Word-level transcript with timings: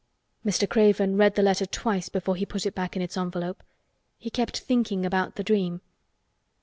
Mr. 0.43 0.67
Craven 0.67 1.15
read 1.15 1.35
the 1.35 1.43
letter 1.43 1.67
twice 1.67 2.09
before 2.09 2.35
he 2.35 2.43
put 2.43 2.65
it 2.65 2.73
back 2.73 2.95
in 2.95 3.03
its 3.03 3.15
envelope. 3.15 3.61
He 4.17 4.31
kept 4.31 4.61
thinking 4.61 5.05
about 5.05 5.35
the 5.35 5.43
dream. 5.43 5.81